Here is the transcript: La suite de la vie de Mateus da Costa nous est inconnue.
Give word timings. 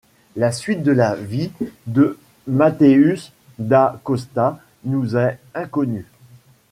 La 0.35 0.51
suite 0.51 0.81
de 0.81 0.91
la 0.91 1.13
vie 1.15 1.51
de 1.85 2.17
Mateus 2.47 3.33
da 3.59 4.01
Costa 4.03 4.57
nous 4.83 5.15
est 5.15 5.37
inconnue. 5.53 6.07